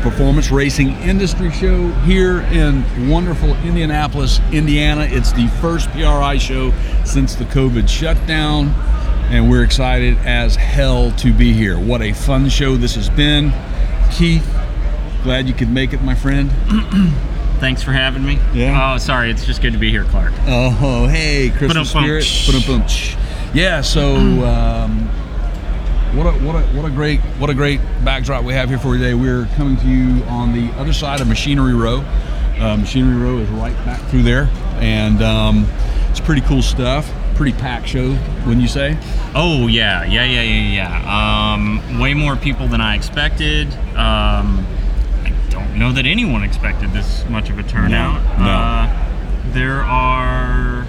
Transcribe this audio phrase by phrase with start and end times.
[0.00, 5.02] Performance Racing Industry Show here in wonderful Indianapolis, Indiana.
[5.02, 6.72] It's the first PRI show
[7.04, 8.68] since the COVID shutdown,
[9.30, 11.78] and we're excited as hell to be here.
[11.78, 13.52] What a fun show this has been.
[14.10, 14.46] Keith,
[15.22, 16.50] glad you could make it, my friend.
[17.60, 18.38] Thanks for having me.
[18.54, 18.94] Yeah.
[18.94, 19.30] Oh, sorry.
[19.30, 20.32] It's just good to be here, Clark.
[20.46, 22.24] Oh, hey, Christmas spirit.
[23.54, 25.10] Yeah, so um,
[26.14, 28.94] what a what a what a great what a great backdrop we have here for
[28.94, 29.14] today.
[29.14, 32.04] We're coming to you on the other side of Machinery Row.
[32.58, 35.66] Uh, Machinery Row is right back through there, and um,
[36.10, 37.10] it's pretty cool stuff.
[37.36, 38.10] Pretty packed show,
[38.44, 38.98] wouldn't you say?
[39.34, 41.54] Oh yeah, yeah, yeah, yeah, yeah.
[41.54, 43.72] Um, way more people than I expected.
[43.96, 44.66] Um,
[45.24, 48.20] I don't know that anyone expected this much of a turnout.
[48.38, 48.50] No, no.
[48.50, 50.86] Uh, there are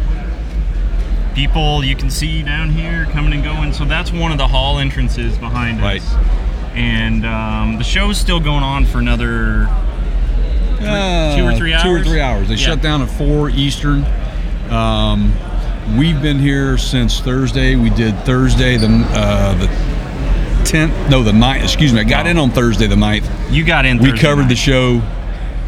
[1.35, 3.73] people you can see down here coming and going.
[3.73, 6.01] So that's one of the hall entrances behind Right.
[6.01, 6.15] us.
[6.75, 9.67] And um, the show's still going on for another
[10.77, 12.07] two or three Uh, Two or hours?
[12.07, 12.47] three hours.
[12.49, 12.67] They Yeah.
[12.67, 14.05] shut down at four Eastern.
[14.69, 15.33] Um,
[15.97, 17.75] we've been here since Thursday.
[17.75, 19.67] We did Thursday the uh, the
[20.65, 20.93] tenth.
[21.09, 21.63] No, the 9th.
[21.63, 21.99] Excuse me.
[22.01, 23.25] I got in on Thursday the 9th.
[23.51, 23.97] You got in.
[23.97, 25.01] We Thursday covered the show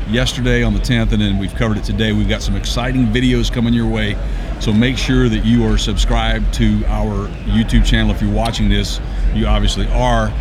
[0.10, 2.12] yesterday on the 10th, and then we've covered it today.
[2.12, 4.18] We've got some exciting videos coming your way.
[4.60, 8.12] So make sure that you are subscribed to our YouTube channel.
[8.12, 9.00] If you're watching this,
[9.34, 10.32] you obviously are.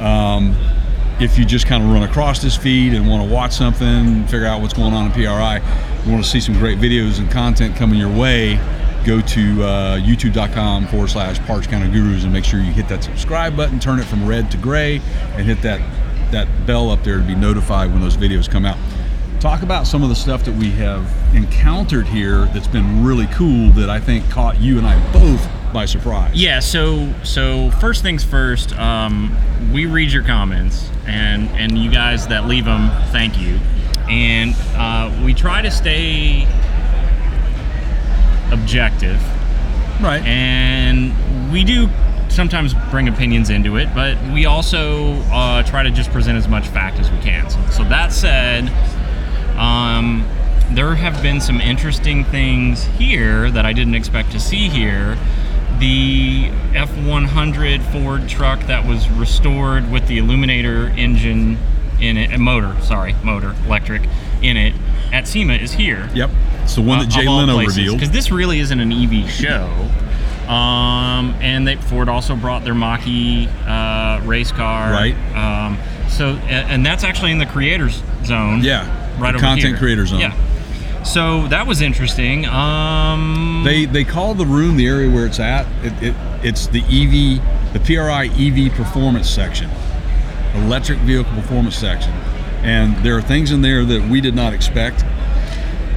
[0.00, 0.56] Um,
[1.20, 4.46] if you just kind of run across this feed and want to watch something, figure
[4.46, 5.60] out what's going on in PRI,
[6.04, 8.54] you want to see some great videos and content coming your way,
[9.04, 13.02] go to uh, youtube.com forward slash Parts Counter Gurus and make sure you hit that
[13.02, 15.00] subscribe button, turn it from red to gray,
[15.34, 15.80] and hit that,
[16.30, 18.78] that bell up there to be notified when those videos come out.
[19.40, 23.70] Talk about some of the stuff that we have encountered here that's been really cool
[23.70, 26.34] that I think caught you and I both by surprise.
[26.34, 26.58] Yeah.
[26.58, 28.76] So so first things first.
[28.76, 29.36] Um,
[29.72, 33.60] we read your comments, and and you guys that leave them, thank you.
[34.08, 36.44] And uh, we try to stay
[38.50, 39.20] objective,
[40.00, 40.22] Right.
[40.24, 41.88] and we do
[42.28, 46.66] sometimes bring opinions into it, but we also uh, try to just present as much
[46.68, 47.48] fact as we can.
[47.50, 48.70] So, so that said,
[49.58, 50.26] um,
[50.72, 55.18] there have been some interesting things here that I didn't expect to see here.
[55.78, 61.58] The F100 Ford truck that was restored with the Eluminator engine
[62.00, 64.02] in it, uh, motor, sorry, motor, electric,
[64.42, 64.74] in it
[65.12, 66.30] at SEMA is here Yep.
[66.62, 67.98] It's the one that Jay Leno revealed.
[67.98, 69.88] because this really isn't an EV show.
[70.52, 74.92] Um, and they Ford also brought their Mach-E uh, race car.
[74.92, 75.14] Right.
[75.34, 78.62] Um, so and that's actually in the creators zone.
[78.62, 79.07] Yeah.
[79.18, 79.76] Right over content here.
[79.76, 80.20] creator zone.
[80.20, 80.34] Yeah.
[81.04, 82.44] So that was interesting.
[82.46, 85.66] Um, They they call the room the area where it's at.
[85.82, 89.70] It, it it's the EV, the PRI EV performance section,
[90.54, 92.12] electric vehicle performance section,
[92.62, 95.04] and there are things in there that we did not expect.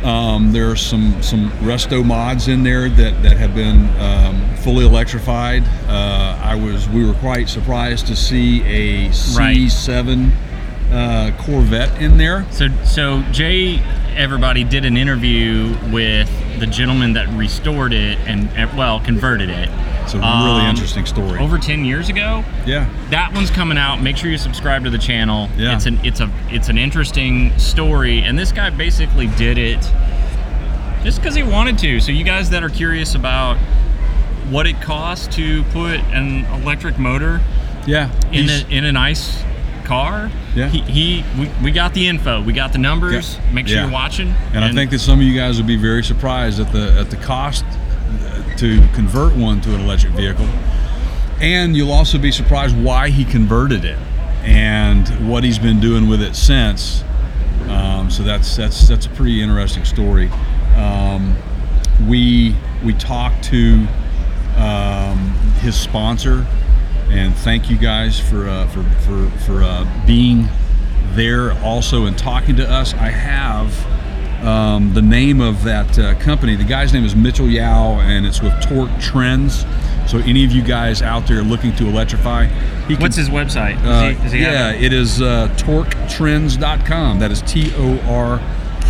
[0.03, 4.85] Um, there are some some resto mods in there that that have been um, fully
[4.85, 5.63] electrified.
[5.87, 9.69] Uh, I was we were quite surprised to see a Right.
[10.91, 12.45] C7 uh, Corvette in there.
[12.51, 13.79] So, so Jay,
[14.15, 16.29] everybody did an interview with
[16.59, 19.69] the gentleman that restored it and, well, converted it.
[20.03, 21.39] It's a really Um, interesting story.
[21.39, 22.43] Over 10 years ago.
[22.65, 22.89] yeah.
[23.09, 24.01] That one's coming out.
[24.01, 25.49] Make sure you subscribe to the channel.
[25.57, 25.75] Yeah.
[25.75, 29.79] It's an it's a it's an interesting story, and this guy basically did it
[31.03, 31.99] just because he wanted to.
[31.99, 33.57] So you guys that are curious about
[34.49, 37.41] what it costs to put an electric motor
[37.87, 38.09] Yeah.
[38.31, 39.43] in a, in a nice
[39.81, 40.69] car, Yeah.
[40.69, 43.35] he, he we, we got the info, we got the numbers.
[43.37, 43.51] Yeah.
[43.51, 43.83] Make sure Yeah.
[43.83, 44.33] you're watching.
[44.53, 47.09] And, I think that some of you guys will be very surprised at the at
[47.09, 50.47] the cost uh, to convert one to an electric vehicle.
[51.39, 53.97] And you'll also be surprised why he converted it
[54.43, 57.03] and what he's been doing with it since.
[57.67, 60.29] Um, so that's that's that's a pretty interesting story.
[60.75, 61.35] Um,
[62.07, 63.87] we we talked to
[64.57, 65.17] um,
[65.61, 66.45] his sponsor,
[67.11, 70.47] and thank you guys for uh, for for for uh, being
[71.13, 72.93] there also and talking to us.
[72.93, 76.55] I have um, the name of that uh, company.
[76.55, 79.65] The guy's name is Mitchell Yao, and it's with Torque Trends.
[80.07, 82.45] So any of you guys out there looking to electrify,
[82.87, 83.81] he What's his website?
[83.83, 84.83] Does uh, he- does he yeah, it?
[84.85, 87.19] it is uh, torquetrends.com.
[87.19, 88.41] That is T O R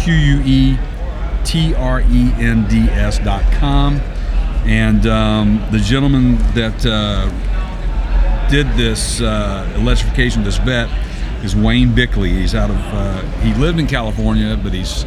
[0.04, 0.78] Q U E
[1.44, 4.00] T R E N D S.com.
[4.66, 7.30] And um, the gentleman that uh,
[8.52, 10.90] did this uh, electrification, this vet,
[11.44, 12.30] is Wayne Bickley.
[12.30, 15.06] He's out of uh, he lived in California, but he's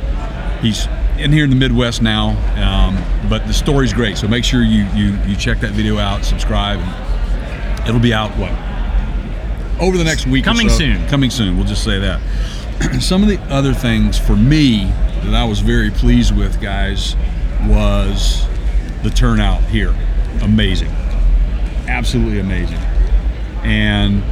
[0.60, 0.86] he's
[1.18, 2.30] in here in the Midwest now.
[2.56, 6.24] Um, but the story's great, so make sure you you you check that video out,
[6.24, 8.50] subscribe, and It'll be out what
[9.80, 10.44] over the next week.
[10.44, 10.78] or Coming so.
[10.78, 11.06] soon.
[11.08, 11.56] Coming soon.
[11.58, 12.20] We'll just say that.
[13.02, 14.86] Some of the other things for me
[15.24, 17.14] that I was very pleased with, guys,
[17.66, 18.46] was
[19.02, 19.94] the turnout here.
[20.42, 20.88] Amazing,
[21.88, 22.78] absolutely amazing,
[23.64, 24.22] and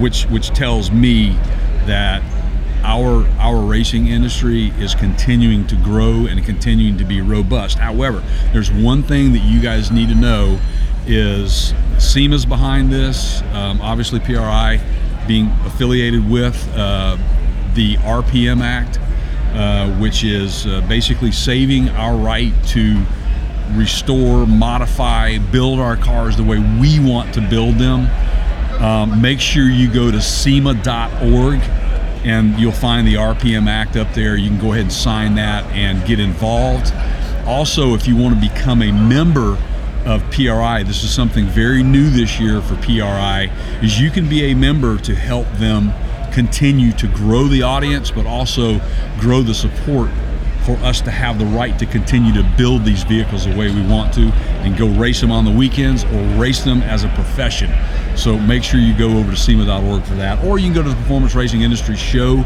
[0.00, 1.30] which which tells me
[1.86, 2.22] that
[2.82, 7.78] our our racing industry is continuing to grow and continuing to be robust.
[7.78, 8.22] However,
[8.52, 10.58] there's one thing that you guys need to know
[11.06, 13.42] is SEMA's behind this.
[13.52, 14.80] Um, obviously, PRI
[15.26, 17.16] being affiliated with uh,
[17.74, 18.98] the RPM Act,
[19.54, 23.02] uh, which is uh, basically saving our right to
[23.72, 28.08] restore, modify, build our cars the way we want to build them.
[28.84, 31.58] Um, make sure you go to SEMA.org
[32.22, 34.36] and you'll find the RPM Act up there.
[34.36, 36.92] You can go ahead and sign that and get involved.
[37.46, 39.56] Also, if you want to become a member
[40.04, 43.50] of PRI, this is something very new this year for PRI,
[43.82, 45.90] is you can be a member to help them
[46.34, 48.82] continue to grow the audience, but also
[49.18, 50.10] grow the support
[50.64, 53.86] for us to have the right to continue to build these vehicles the way we
[53.86, 54.22] want to
[54.62, 57.70] and go race them on the weekends or race them as a profession.
[58.16, 60.42] So make sure you go over to SEMA.org for that.
[60.44, 62.38] Or you can go to the Performance Racing Industry Show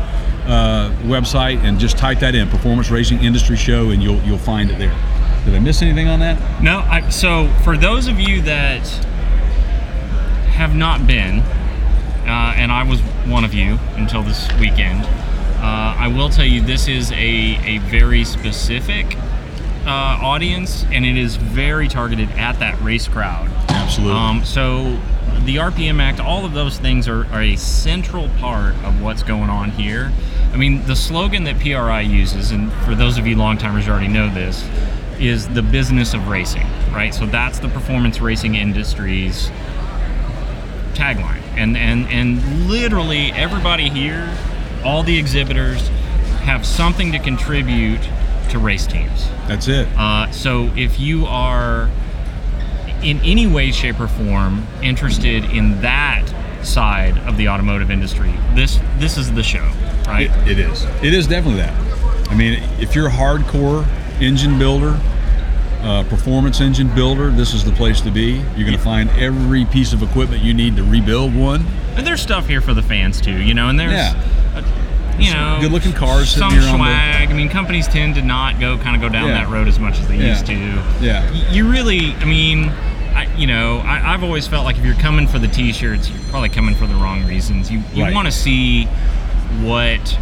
[0.46, 4.70] uh, website and just type that in, Performance Racing Industry Show, and you'll, you'll find
[4.70, 4.96] it there.
[5.44, 6.62] Did I miss anything on that?
[6.62, 8.86] No, I, so for those of you that
[10.48, 11.40] have not been,
[12.26, 15.06] uh, and I was one of you until this weekend,
[15.58, 19.16] uh, I will tell you this is a, a very specific
[19.86, 23.48] uh, audience and it is very targeted at that race crowd.
[23.68, 24.18] Absolutely.
[24.18, 25.00] Um, so
[25.44, 29.50] the RPM Act, all of those things are, are a central part of what's going
[29.50, 30.12] on here.
[30.52, 33.92] I mean, the slogan that PRI uses, and for those of you long timers you
[33.92, 34.66] already know this,
[35.18, 37.14] is the business of racing, right?
[37.14, 39.50] So that's the performance racing industry's
[40.94, 41.42] tagline.
[41.56, 44.32] And and and literally everybody here,
[44.84, 45.88] all the exhibitors
[46.42, 48.00] have something to contribute
[48.50, 49.28] to race teams.
[49.46, 49.86] That's it.
[49.96, 51.90] Uh, so if you are
[53.02, 56.24] in any way, shape, or form interested in that
[56.64, 59.64] side of the automotive industry, this this is the show,
[60.06, 60.30] right?
[60.48, 60.84] It, it is.
[61.02, 62.30] It is definitely that.
[62.30, 63.86] I mean, if you're a hardcore
[64.20, 64.98] engine builder,
[65.80, 68.32] uh, performance engine builder, this is the place to be.
[68.56, 71.64] You're going to find every piece of equipment you need to rebuild one.
[71.96, 73.68] and there's stuff here for the fans too, you know.
[73.68, 74.20] And there's, Yeah.
[75.18, 77.30] You know, good-looking cars some on the- swag.
[77.30, 79.34] I mean, companies tend to not go kind of go down Yeah.
[79.34, 80.28] that road as much as they Yeah.
[80.30, 80.54] used to.
[81.00, 81.30] Yeah.
[81.30, 82.72] Y- You really, I mean.
[83.14, 86.18] I, you know, I, I've always felt like if you're coming for the T-shirts, you're
[86.30, 87.68] probably coming for the wrong reasons.
[87.68, 88.14] You you Right.
[88.14, 88.84] want to see
[89.62, 90.18] what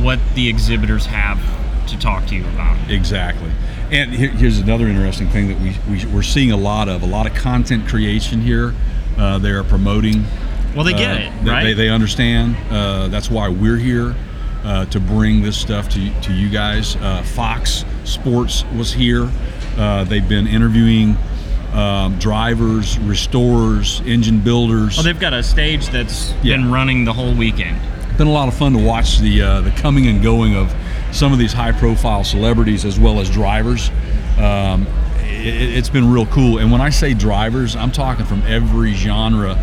[0.00, 1.40] what the exhibitors have
[1.88, 2.76] to talk to you about.
[2.88, 3.50] Exactly.
[3.90, 7.06] And here, here's another interesting thing that we, we, we're seeing a lot of a
[7.06, 8.74] lot of content creation here.
[9.18, 10.24] Uh, they are promoting.
[10.74, 11.64] Well, they get uh, it, they- right?
[11.64, 12.56] They, they understand.
[12.70, 14.14] Uh, that's why we're here
[14.64, 16.96] uh, to bring this stuff to, to you guys.
[16.96, 19.30] Uh, Fox Sports was here.
[19.76, 21.16] Uh, they've been interviewing
[21.72, 24.96] um, drivers, restorers, engine builders.
[24.96, 26.56] Well, they've got a stage that's Yeah.
[26.56, 27.78] been running the whole weekend.
[28.16, 30.72] been a lot of fun to watch the uh, the coming and going of
[31.10, 33.90] some of these high profile celebrities as well as drivers.
[34.38, 34.86] Um,
[35.24, 36.58] it, it's been real cool.
[36.58, 39.54] And when I say drivers, I'm talking from every genre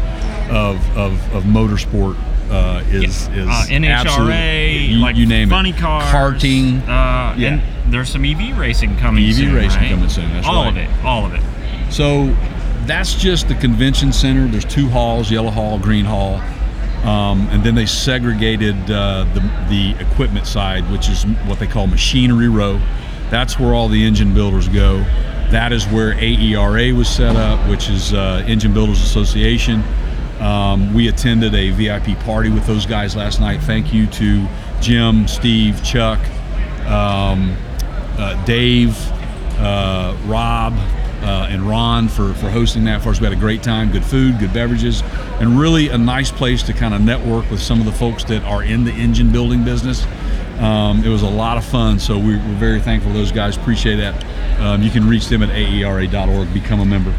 [0.51, 2.17] of of, of motorsport.
[2.50, 5.77] Uh, is is uh, NHRA, you, like you name funny it.
[5.77, 6.81] cars, karting.
[6.81, 7.53] Uh, Yeah.
[7.53, 9.55] And there's some EV racing coming EV soon.
[9.55, 9.89] racing right?
[9.89, 10.70] coming soon, that's all right.
[10.70, 11.05] of it.
[11.05, 11.41] All of it.
[11.91, 12.36] So
[12.86, 14.48] that's just the convention center.
[14.48, 16.36] There's two halls: Yellow Hall, Green Hall,
[17.08, 19.39] um, and then they segregated uh, the
[19.70, 22.81] the equipment side, which is what they call machinery row.
[23.29, 24.98] That's where all the engine builders go.
[25.51, 29.84] That is where AERA was set up, which is uh, Engine Builders Association.
[30.41, 33.62] Um, we attended a VIP party with those guys last night.
[33.62, 34.48] Thank you to
[34.81, 36.19] Jim, Steve, Chuck,
[36.88, 37.55] um,
[38.17, 38.98] uh, Dave,
[39.60, 40.74] uh, Rob,
[41.21, 43.19] uh, and Ron for, for hosting that for us.
[43.19, 45.03] We had a great time, good food, good beverages,
[45.39, 48.43] and really a nice place to kind of network with some of the folks that
[48.43, 50.05] are in the engine building business.
[50.57, 53.57] Um, it was a lot of fun, so we, we're very thankful to those guys.
[53.57, 54.60] Appreciate that.
[54.60, 57.13] Um, you can reach them at aera.org, become a member.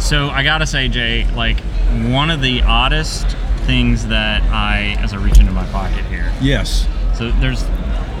[0.00, 1.58] So I gotta say, Jay, like
[2.10, 3.26] one of the oddest
[3.66, 6.86] things that I, as I reach into my pocket here, Yes,
[7.16, 7.64] So there's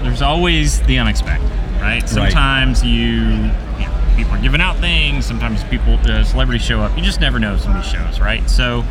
[0.02, 1.50] there's always the unexpected,
[1.80, 2.02] right?
[2.08, 5.24] Sometimes you, you know, people are giving out things.
[5.26, 6.96] Sometimes people, uh, celebrities show up.
[6.96, 8.48] You just never know some of these shows, right?
[8.48, 8.84] So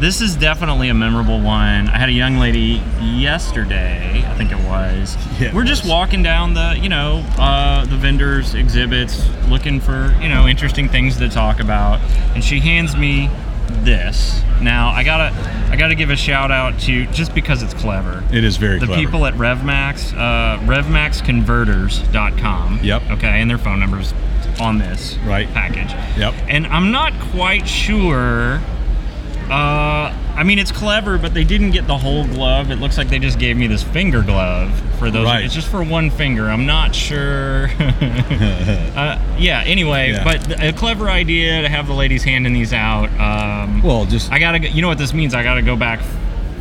[0.00, 1.88] this is definitely a memorable one.
[1.88, 5.16] I had a young lady yesterday, I think it was.
[5.40, 5.90] Yeah, it We're just was.
[5.90, 11.16] walking down the, you know, uh, the vendors exhibits, looking for, you know, interesting things
[11.18, 12.00] to talk about,
[12.34, 13.28] and she hands me
[13.84, 14.40] this.
[14.62, 15.32] Now I gotta
[15.70, 18.24] I gotta give a shout out to just because it's clever.
[18.32, 19.00] It is very the clever.
[19.00, 22.80] people at RevMax, uh, RevMaxConverters.com.
[22.82, 23.02] Yep.
[23.12, 24.14] Okay, and their phone numbers
[24.60, 25.52] on this Right.
[25.52, 25.92] package.
[26.18, 26.34] Yep.
[26.48, 28.60] And I'm not quite sure.
[29.50, 32.70] Uh, I mean, it's clever, but they didn't get the whole glove.
[32.70, 35.24] It looks like they just gave me this finger glove for those.
[35.24, 35.44] Right.
[35.44, 36.48] It's just for one finger.
[36.50, 37.68] I'm not sure.
[37.80, 39.62] uh, yeah.
[39.66, 40.24] Anyway, Yeah.
[40.24, 43.08] but a clever idea to have the ladies handing these out.
[43.18, 44.68] Um, Well, just I gotta.
[44.68, 45.34] You know what this means?
[45.34, 46.00] I gotta go back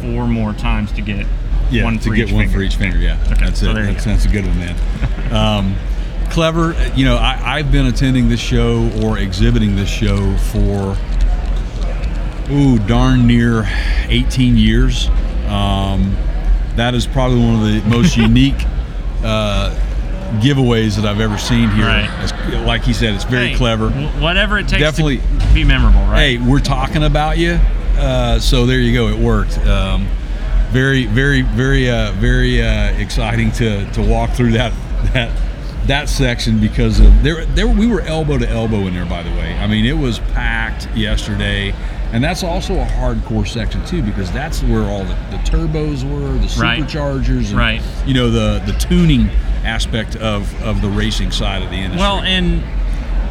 [0.01, 1.25] four more times to get
[1.69, 2.57] yeah, one to get each one finger.
[2.59, 2.97] for each finger.
[2.97, 3.73] Yeah, Okay, that's so it.
[3.73, 5.33] That's, that's a good one, man.
[5.33, 5.75] Um,
[6.29, 6.73] clever.
[6.95, 10.95] You know, I, I've been attending this show or exhibiting this show for
[12.51, 13.63] ooh darn near
[14.09, 15.07] 18 years.
[15.47, 16.15] Um,
[16.75, 18.55] that is probably one of the most unique
[19.23, 19.73] uh,
[20.39, 21.85] giveaways that I've ever seen here.
[21.85, 22.63] Right.
[22.65, 23.89] Like he said, it's very Hey, clever.
[23.89, 26.19] wh- Whatever it takes Definitely- to be memorable, right?
[26.19, 27.59] Hey, we're talking about you.
[27.97, 29.07] Uh, so there you go.
[29.07, 29.57] It worked.
[29.59, 30.07] Um,
[30.71, 34.73] very, very, very, uh, very uh, exciting to to walk through that
[35.13, 35.31] that
[35.87, 37.45] that section because of there.
[37.45, 39.05] There we were elbow to elbow in there.
[39.05, 41.73] By the way, I mean it was packed yesterday,
[42.13, 46.31] and that's also a hardcore section too because that's where all the, the turbos were,
[46.39, 46.81] the Right.
[46.83, 47.81] superchargers, and, Right.
[48.05, 49.29] You know the the tuning
[49.65, 51.99] aspect of of the racing side of the industry.
[51.99, 52.63] Well, and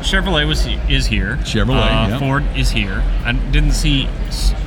[0.03, 1.39] Chevrolet was is here.
[1.43, 2.21] Chevrolet, Uh, yep.
[2.21, 3.03] Ford is here.
[3.25, 4.09] I didn't see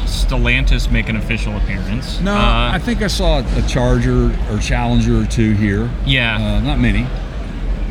[0.05, 2.19] Stellantis make an official appearance.
[2.19, 5.89] No, Uh, I think I saw a Charger or Challenger or two here.
[6.05, 6.35] Yeah.
[6.35, 7.05] uh, not many,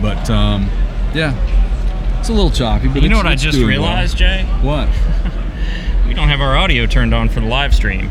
[0.03, 0.69] but um,
[1.15, 1.33] yeah,
[2.19, 2.89] it's a little choppy.
[2.89, 3.89] But you know what I just doing well.
[3.89, 4.45] realized, Jay?
[4.61, 4.89] What?
[6.09, 8.11] We don't have our audio turned on for the live stream.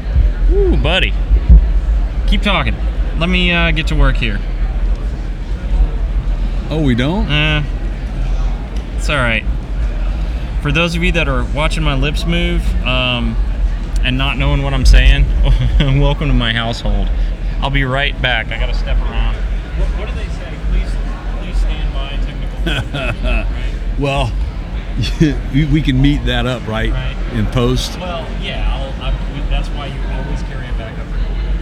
[0.52, 1.14] Ooh, buddy.
[2.28, 2.76] Keep talking.
[3.18, 4.40] Let me uh, get to work here.
[6.70, 7.26] Oh, we don't.
[7.26, 7.64] Uh,
[8.96, 9.44] it's all right.
[10.62, 13.36] For those of you that are watching my lips move um,
[14.04, 15.26] and not knowing what I'm saying,
[16.00, 17.10] welcome to my household.
[17.62, 18.52] I'll be right back.
[18.52, 19.36] I gotta step around.
[19.36, 20.54] What, what do they say?
[20.70, 20.92] Please,
[21.40, 22.10] please stand by.
[22.24, 22.94] Technical.
[23.54, 24.00] right?
[24.00, 24.32] Well,
[25.54, 27.16] we we can meet that up right, Right.
[27.34, 28.00] in post.
[28.00, 28.74] Well, yeah.
[28.74, 31.06] I'll, I, that's why you always carry it back up,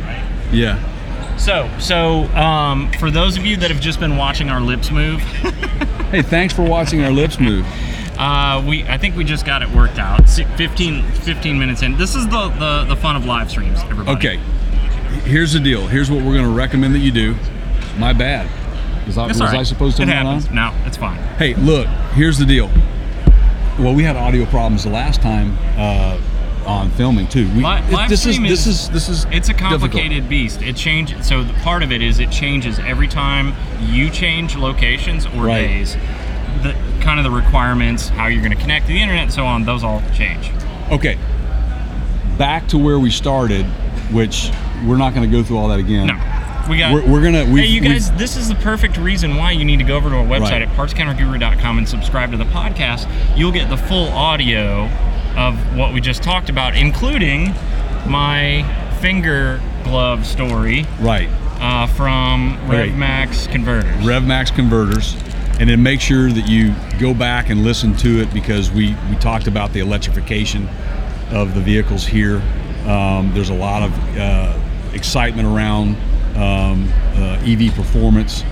[0.06, 0.24] right?
[0.54, 1.38] Yeah.
[1.38, 5.20] So, so um, for those of you that have just been watching our lips move,
[6.12, 7.66] Hey, thanks for watching our lips move.
[8.18, 10.30] uh, we I think we just got it worked out.
[10.30, 11.98] Si- 15, 15 minutes in.
[11.98, 14.18] This is the, the the fun of live streams, everybody.
[14.18, 14.38] Okay.
[15.30, 15.88] Here's the deal.
[15.88, 17.36] Here's what we're going to recommend that you do.
[17.98, 18.50] My bad.
[19.08, 19.56] Was I, was right.
[19.56, 20.48] I supposed to It happens.
[20.48, 20.56] on?
[20.56, 21.18] No, it's fine.
[21.38, 22.70] Hey, look, here's the deal.
[23.80, 26.18] Well, we had audio problems the last time uh,
[26.66, 27.48] on filming too.
[27.56, 29.82] We, Li- it- this is this is- is this is It's a difficult.
[29.82, 30.62] complicated beast.
[30.62, 31.28] It changes.
[31.28, 35.68] So the part of it is it changes every time you change locations or Right.
[35.68, 35.98] days.
[36.64, 39.46] The kind of the requirements, how you're going to connect to the internet, and so
[39.46, 39.66] on.
[39.66, 40.52] Those all change.
[40.90, 41.18] Okay,
[42.38, 43.66] back to where we started,
[44.12, 44.50] which
[44.86, 46.08] we're not going to go through all that again.
[46.08, 46.14] No,
[46.70, 46.94] we got.
[46.94, 47.46] We're, we're gonna.
[47.46, 50.16] Hey, you guys, this is the perfect reason why you need to go over to
[50.18, 50.62] our website Right.
[50.64, 53.10] at partscounterguru.com and subscribe to the podcast.
[53.38, 54.90] You'll get the full audio
[55.38, 57.54] of what we just talked about, including
[58.08, 58.64] my
[59.02, 61.30] finger glove story right.
[61.60, 62.92] uh, from Right.
[62.92, 63.92] RevMax Converters.
[64.06, 65.16] RevMax converters,
[65.60, 69.16] and then make sure that you go back and listen to it because we we
[69.18, 70.68] talked about the electrification
[71.32, 72.42] of the vehicles here.
[72.88, 74.58] Um, there's a lot of uh,
[74.94, 75.98] excitement around
[76.36, 78.44] um, uh, EV performance,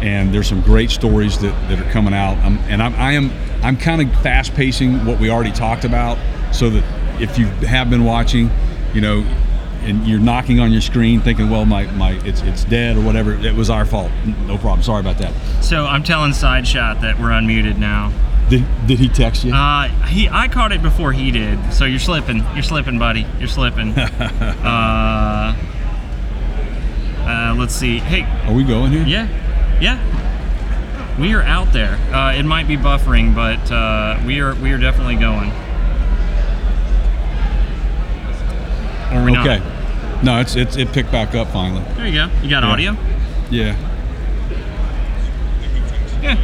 [0.00, 2.36] and there's some great stories that, that are coming out.
[2.44, 3.30] Um, and I'm, I am
[3.62, 6.18] I'm kind of fast pacing what we already talked about,
[6.54, 8.50] so that if you have been watching,
[8.92, 9.24] you know.
[9.84, 13.34] And you're knocking on your screen, thinking, "Well, my, my it's it's dead or whatever."
[13.34, 14.10] It was our fault.
[14.46, 14.82] No problem.
[14.82, 15.34] Sorry about that.
[15.62, 18.10] So I'm telling Side Shot that we're unmuted now.
[18.48, 19.54] Did, did he text you?
[19.54, 21.72] Uh, he, I caught it before he did.
[21.72, 22.38] So you're slipping.
[22.54, 23.26] You're slipping, buddy.
[23.38, 23.90] You're slipping.
[23.98, 25.54] uh,
[27.24, 27.98] uh, let's see.
[27.98, 29.04] Hey, Are we going here?
[29.04, 29.28] Yeah,
[29.80, 29.98] yeah.
[31.18, 31.94] We are out there.
[32.12, 35.50] Uh, it might be buffering, but uh, we are we are definitely going.
[39.12, 39.58] Or we Okay.
[39.60, 40.24] not?
[40.24, 41.82] No, it's, it's it picked back up finally.
[41.96, 42.28] There you go.
[42.42, 42.70] You got Yeah.
[42.70, 42.96] audio.
[43.50, 43.76] Yeah.
[46.22, 46.36] Yeah.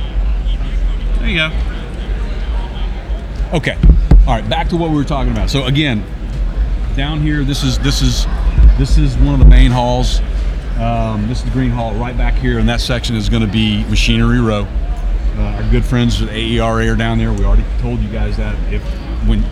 [1.18, 1.50] There you go.
[3.56, 3.76] Okay.
[4.26, 4.48] All right.
[4.48, 5.50] Back to what we were talking about.
[5.50, 6.04] So again,
[6.96, 8.26] down here, this is this is
[8.78, 10.20] this is one of the main halls.
[10.80, 13.52] Um, this is the green hall right back here, and that section is going to
[13.52, 14.66] be machinery row.
[15.36, 17.30] Uh, our good friends at AERA are down there.
[17.34, 18.56] We already told you guys that.
[18.72, 18.82] If
[19.28, 19.44] when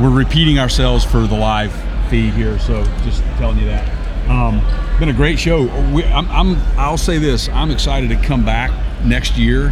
[0.00, 1.70] we're repeating ourselves for the live
[2.08, 3.86] feed here, so just telling you that.
[4.30, 4.62] Um,
[4.98, 5.64] been a great show.
[5.92, 7.50] We, I'm, I'm I'll say this.
[7.50, 8.70] I'm excited to come back
[9.04, 9.70] next year.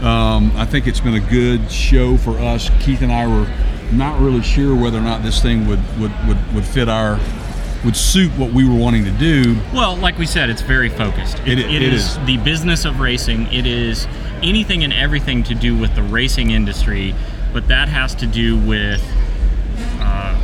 [0.00, 2.70] Um, I think it's been a good show for us.
[2.80, 3.46] Keith and I were
[3.92, 7.20] not really sure whether or not this thing would would, would, would fit our
[7.84, 9.56] would suit what we were wanting to do.
[9.72, 11.38] Well, like we said, it's very focused.
[11.46, 12.18] It- it is.
[12.26, 13.52] the business of racing.
[13.52, 14.06] It is
[14.42, 17.14] anything and everything to do with the racing industry,
[17.52, 19.02] but that has to do with
[20.00, 20.34] uh,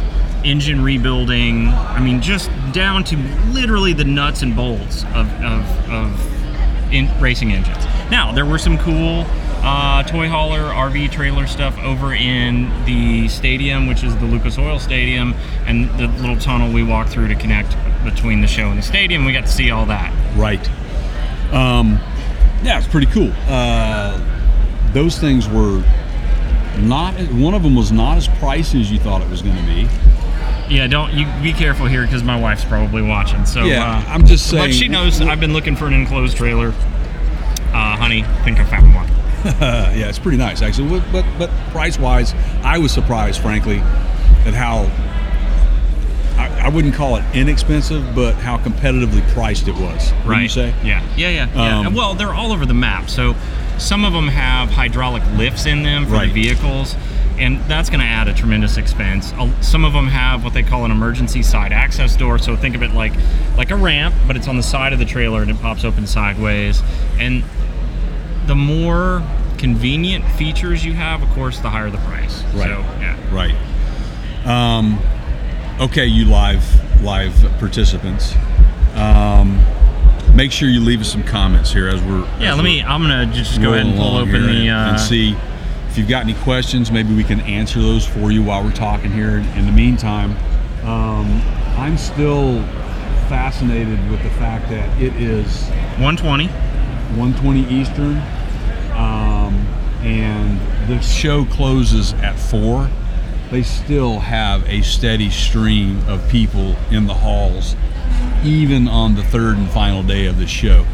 [0.44, 1.68] engine rebuilding.
[1.68, 3.16] I mean, just down to
[3.52, 7.84] literally the nuts and bolts of, of, of in racing engines.
[8.10, 9.24] Now, there were some cool
[9.62, 14.78] uh, toy hauler, RV trailer stuff over in the stadium, which is the Lucas Oil
[14.78, 15.34] Stadium,
[15.66, 19.24] and the little tunnel we walked through to connect between the show and the stadium.
[19.24, 20.12] We got to see all that.
[20.36, 20.66] Right.
[21.52, 22.00] Um,
[22.62, 23.32] yeah, it's pretty cool.
[23.48, 24.18] Uh,
[24.92, 25.84] those things were
[26.78, 27.14] not.
[27.32, 29.88] One of them was not as pricey as you thought it was going to be.
[30.70, 33.44] Yeah, don't you be careful here because my wife's probably watching.
[33.44, 34.68] So Yeah, uh, I'm just saying.
[34.68, 36.68] But she knows I've been looking for an enclosed trailer.
[37.72, 39.09] Uh, honey, think I found one.
[39.60, 40.88] Yeah, it's pretty nice actually.
[41.00, 43.78] But but, but price wise, I was surprised, frankly,
[44.46, 44.90] at how.
[46.36, 50.12] I, I wouldn't call it inexpensive, but how competitively priced it was.
[50.24, 50.42] Right.
[50.42, 50.74] you say?
[50.82, 51.02] Yeah.
[51.16, 51.28] Yeah.
[51.28, 51.48] Yeah.
[51.54, 51.80] Yeah.
[51.88, 53.10] Um, well, they're all over the map.
[53.10, 53.34] So
[53.78, 56.32] some of them have hydraulic lifts in them for Right.
[56.32, 56.96] the vehicles,
[57.38, 59.34] and that's going to add a tremendous expense.
[59.60, 62.38] Some of them have what they call an emergency side access door.
[62.38, 63.12] So think of it like
[63.58, 66.06] like a ramp, but it's on the side of the trailer and it pops open
[66.06, 66.82] sideways.
[67.18, 67.42] And
[68.46, 69.22] the more
[69.58, 72.42] convenient features you have, of course, the higher the price.
[72.54, 72.68] Right.
[72.68, 73.16] So, yeah.
[73.34, 73.54] Right.
[74.46, 74.98] Um,
[75.80, 76.62] okay, you live
[77.02, 78.34] live participants.
[78.94, 79.58] Um,
[80.34, 82.52] make sure you leave us some comments here as we're Yeah.
[82.52, 82.82] as Let we're me.
[82.82, 84.68] I'm gonna just go ahead and pull open the.
[84.68, 85.36] Uh, and, and see
[85.88, 86.90] if you've got any questions.
[86.90, 89.38] Maybe we can answer those for you while we're talking here.
[89.56, 90.36] In the meantime,
[90.84, 91.40] um,
[91.78, 92.62] I'm still
[93.28, 96.48] fascinated with the fact that it is 120.
[97.16, 98.16] 120 Eastern,
[98.92, 99.54] um,
[100.02, 102.88] and the show closes at four.
[103.50, 107.74] They still have a steady stream of people in the halls,
[108.44, 110.86] even on the third and final day of the show.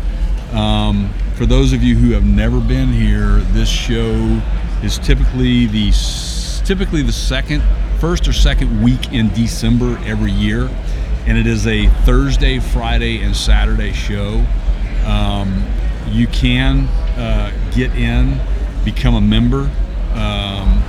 [0.52, 4.40] Um, for those of you who have never been here, this show
[4.83, 5.92] is typically the
[6.64, 7.62] typically the second,
[8.00, 10.68] first or second week in December every year,
[11.26, 14.44] and it is a Thursday, Friday, and Saturday show.
[15.05, 15.64] Um,
[16.09, 16.87] you can
[17.19, 18.40] uh, get in,
[18.85, 19.71] become a member.
[20.14, 20.83] Um,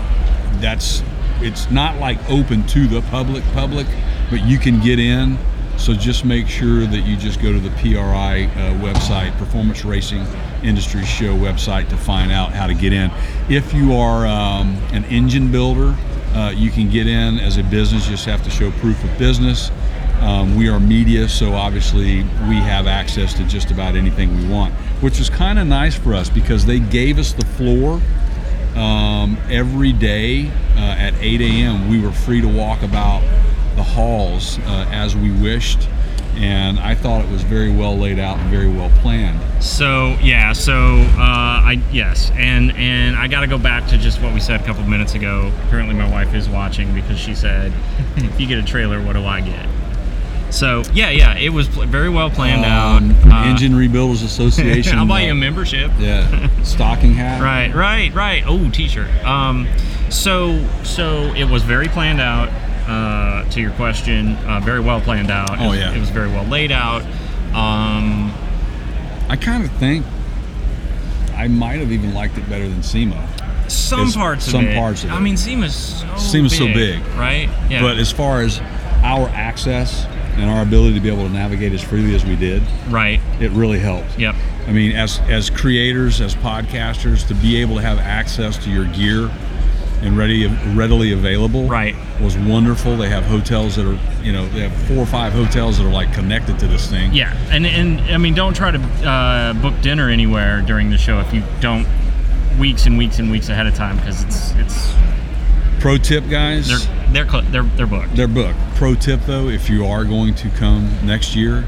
[0.60, 1.04] that's
[1.40, 3.88] it's not like open to the public public,
[4.30, 5.38] but you can get in.
[5.78, 10.26] So just make sure that you just go to the PRI uh, website, Performance Racing
[10.64, 13.12] Industry Show website, to find out how to get in.
[13.48, 15.96] If you are um, an engine builder,
[16.34, 18.06] uh, you can get in as a business.
[18.06, 19.70] You just have to show proof of business.
[20.22, 24.74] Um, we are media, so obviously we have access to just about anything we want,
[25.02, 28.02] which is kind of nice for us because they gave us the floor
[28.76, 31.90] um, every day uh, at 8 a.m.
[31.90, 33.22] We were free to walk about
[33.76, 35.88] the halls uh, as we wished,
[36.36, 39.40] and I thought it was very well laid out and very well planned.
[39.64, 44.22] So yeah, so uh, I yes, and and I got to go back to just
[44.22, 45.52] what we said a couple minutes ago.
[45.66, 47.72] Apparently, my wife is watching because she said,
[48.18, 49.68] "If you get a trailer, what do I get?"
[50.50, 53.46] So yeah, yeah, it was pl- very well planned Um, out.
[53.46, 54.98] Uh, Engine Rebuilders Association.
[55.00, 55.92] I'll buy you a membership.
[56.00, 57.42] Yeah, stocking hat.
[57.42, 58.44] Right, right, right.
[58.48, 59.10] Oh, t-shirt.
[59.26, 59.68] Um,
[60.10, 62.50] so so it was very planned out.
[62.88, 65.50] Uh, to your question, uh, very well planned out.
[65.52, 65.94] It Oh, was- yeah.
[65.94, 67.02] it was very well laid out.
[67.54, 68.34] Um,
[69.28, 70.06] I kind of think
[71.36, 73.28] I might have even liked it better than SEMA.
[73.68, 74.76] some It's- parts of some it.
[74.78, 77.16] parts of I mean, SEMA's so SEMA's so big, big.
[77.18, 77.50] right?
[77.70, 77.82] Yeah.
[77.82, 78.62] But as far as
[79.04, 80.06] our access
[80.38, 83.20] and our ability to be able to navigate as freely as we did, right.
[83.40, 84.18] it really helped.
[84.20, 84.36] Yep.
[84.68, 88.86] I mean, as as creators, as podcasters, to be able to have access to your
[88.86, 89.32] gear
[90.02, 90.46] and ready
[90.76, 91.96] readily available, Right.
[92.22, 92.98] was wonderful.
[92.98, 95.92] They have hotels that are, you know, they have four or five hotels that are
[95.92, 97.14] like connected to this thing.
[97.14, 101.20] Yeah, and and I mean, don't try to uh, book dinner anywhere during the show
[101.20, 101.88] if you don't
[102.60, 104.94] weeks and weeks and weeks ahead of time because it's it's
[105.80, 106.88] Pro tip, guys.
[107.12, 108.16] They're they're they're booked.
[108.16, 108.60] They're booked.
[108.76, 111.66] Pro tip though, if you are going to come next year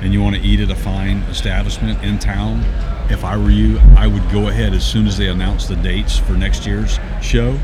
[0.00, 2.64] and you want to eat at a fine establishment in town,
[3.10, 6.18] if I were you, I would go ahead as soon as they announce the dates
[6.18, 7.58] for next year's show.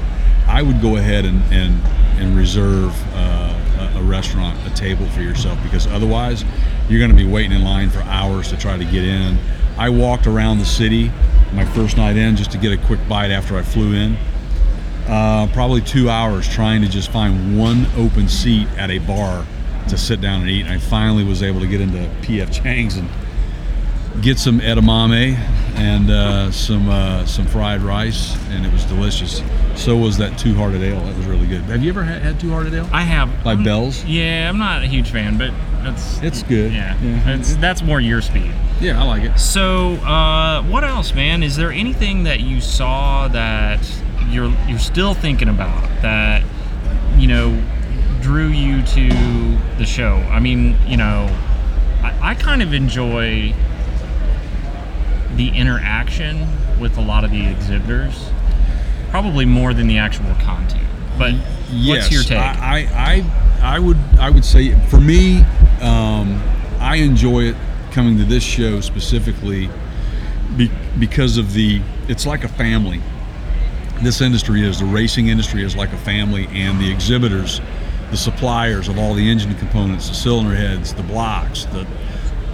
[0.46, 1.80] I would go ahead and and,
[2.20, 6.44] and reserve uh, a, a restaurant, a table for yourself, because otherwise
[6.88, 9.38] you're going to be waiting in line for hours to try to get in.
[9.78, 11.10] I walked around the city
[11.52, 14.16] my first night in just to get a quick bite after I flew in
[15.08, 19.46] uh, probably two hours trying to just find one open seat at a bar
[19.88, 20.64] to sit down and eat.
[20.64, 23.08] And I finally was able to get into PF Chang's and
[24.22, 25.34] get some edamame
[25.74, 29.42] and uh, some uh, some fried rice, and it was delicious.
[29.74, 31.00] So was that Two Hearted Ale.
[31.00, 31.62] That was really good.
[31.62, 32.88] Have you ever had, had Two Hearted Ale?
[32.92, 33.28] I have.
[33.44, 34.04] Like I'm- Bell's?
[34.04, 35.50] Yeah, I'm not a huge fan, but
[35.82, 36.72] that's It's good.
[36.72, 37.36] Yeah, Yeah.
[37.36, 38.52] It's, that's more your speed.
[38.80, 39.38] Yeah, I like it.
[39.38, 41.42] So, uh, what else, man?
[41.42, 43.80] Is there anything that you saw that
[44.32, 46.42] you're you're still thinking about that
[47.16, 47.62] you know
[48.20, 49.08] drew you to
[49.78, 50.14] the show?
[50.30, 51.28] I mean, you know,
[52.02, 53.52] I, I kind of enjoy
[55.34, 56.46] the interaction
[56.80, 58.30] with a lot of the exhibitors,
[59.10, 60.86] probably more than the actual content.
[61.18, 61.34] But
[61.70, 62.38] Yes, what's your take?
[62.38, 63.24] I, I,
[63.62, 65.40] I, I would, I would say for me,
[65.80, 66.40] um,
[66.78, 67.56] I enjoy it
[67.92, 69.68] coming to this show specifically
[70.56, 71.80] be, because of the.
[72.08, 73.00] It's like a family.
[74.02, 77.60] This industry is the racing industry is like a family, and the exhibitors,
[78.10, 81.86] the suppliers of all the engine components, the cylinder heads, the blocks, the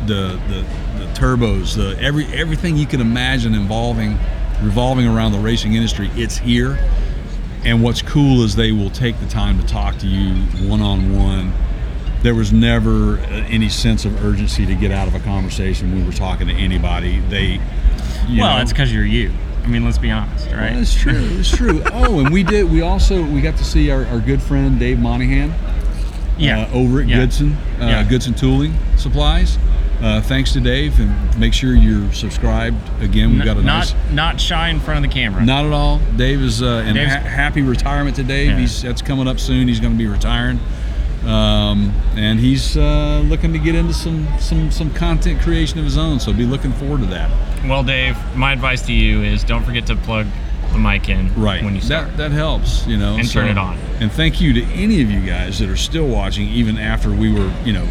[0.06, 0.66] the the,
[0.98, 4.18] the turbos, the every everything you can imagine involving
[4.62, 6.10] revolving around the racing industry.
[6.14, 6.78] It's here.
[7.64, 10.34] And what's cool is they will take the time to talk to you
[10.68, 11.52] one on one.
[12.22, 16.00] There was never uh, any sense of urgency to get out of a conversation when
[16.00, 17.20] we were talking to anybody.
[17.20, 17.58] They,
[18.28, 19.32] well, know, it's because you're you.
[19.68, 20.72] I mean, let's be honest, right?
[20.72, 21.12] well, it's true.
[21.38, 21.82] It's true.
[21.92, 22.70] oh, and we did.
[22.70, 25.52] We also we got to see our, our good friend Dave Monahan.
[26.38, 26.60] Yeah.
[26.60, 27.16] Uh, over at Yeah.
[27.18, 28.02] Goodson, uh, Yeah.
[28.04, 29.58] Goodson Tooling Supplies.
[30.00, 32.76] Uh, thanks to Dave, and make sure you're subscribed.
[33.02, 33.94] Again, we've got a not nice.
[34.12, 35.44] not shy in front of the camera.
[35.44, 35.98] Not at all.
[36.16, 38.52] Dave is uh, in ha- happy retirement to Dave.
[38.52, 38.58] Yeah.
[38.60, 39.68] He's that's coming up soon.
[39.68, 40.60] He's going to be retiring,
[41.24, 45.98] um, and he's uh, looking to get into some some some content creation of his
[45.98, 46.20] own.
[46.20, 47.30] So be looking forward to that.
[47.66, 50.26] Well, Dave, my advice to you is don't forget to plug
[50.72, 51.64] the mic in Right.
[51.64, 52.08] when you start.
[52.08, 52.86] that that helps.
[52.86, 53.76] You know, And turn it on.
[54.00, 57.32] And thank you to any of you guys that are still watching, even after we
[57.32, 57.88] were, you know.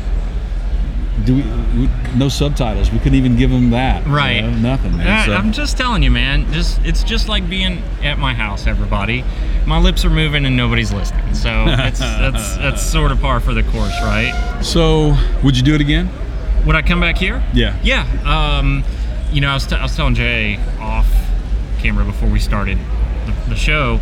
[1.26, 1.42] Do we,
[1.82, 2.92] we no subtitles?
[2.92, 4.06] We couldn't even give them that.
[4.06, 4.42] you Right.
[4.42, 5.26] know, nothing, man.
[5.28, 6.52] So- I'm just telling you, man.
[6.54, 8.68] Just it's just like being at my house.
[8.68, 9.24] Everybody,
[9.66, 11.34] my lips are moving and nobody's listening.
[11.34, 14.62] So it's, that's that's sort of par for the course, right?
[14.62, 16.10] so, would you do it again?
[16.66, 17.44] Would I come back here?
[17.54, 17.78] Yeah.
[17.82, 18.06] Yeah.
[18.26, 18.84] Um,
[19.32, 21.08] you know, I was, t- I was telling Jay off
[21.80, 22.78] camera before we started
[23.26, 24.00] the, the show.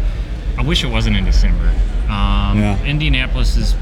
[0.58, 1.70] I wish it wasn't in December.
[2.10, 2.84] Um, Yeah.
[2.84, 3.76] Indianapolis is.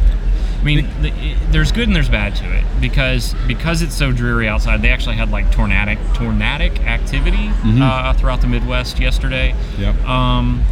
[0.63, 4.13] I mean, the, it, there's good and there's bad to it because because it's so
[4.13, 4.81] dreary outside.
[4.81, 9.53] They actually had like tornadic tornadic activity uh, throughout the Midwest yesterday.
[9.77, 10.05] Yep.
[10.05, 10.63] Um,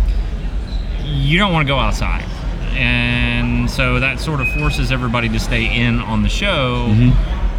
[1.04, 2.24] you don't want to go outside,
[2.72, 6.86] and so that sort of forces everybody to stay in on the show.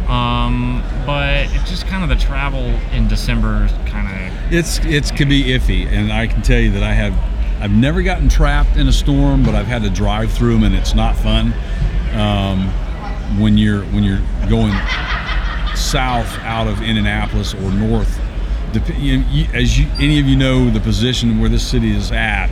[0.07, 5.29] Um, but it's just kind of the travel in December kind of It's it's could
[5.29, 7.13] be iffy, and I can tell you that I have
[7.61, 10.73] I've never gotten trapped in a storm, but I've had to drive through them, and
[10.73, 11.53] it's not fun.
[12.13, 12.69] Um,
[13.39, 14.73] when you're when you're going
[15.75, 18.19] south out of Indianapolis or north,
[18.75, 22.49] as you, any of you know, the position where this city is at,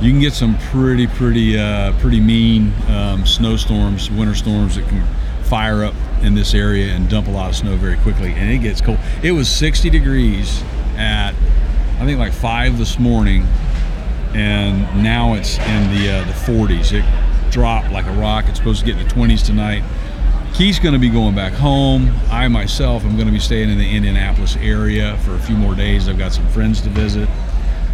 [0.00, 5.04] you can get some pretty pretty uh, pretty mean um, snowstorms, winter storms that can
[5.44, 8.58] fire up in this area and dump a lot of snow very quickly, and it
[8.58, 8.98] gets cold.
[9.22, 10.62] It was 60 degrees
[10.96, 11.34] at
[11.98, 13.46] I think like five this morning,
[14.32, 16.92] and now it's in the uh, the 40s.
[16.92, 17.04] It
[17.50, 18.46] dropped like a rock.
[18.48, 19.82] It's supposed to get in the 20s tonight.
[20.54, 22.12] Keith's going to be going back home.
[22.30, 25.74] I myself am going to be staying in the Indianapolis area for a few more
[25.74, 26.08] days.
[26.08, 27.28] I've got some friends to visit.